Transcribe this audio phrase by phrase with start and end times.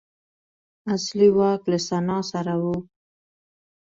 [0.93, 2.65] اصلي واک له سنا سره و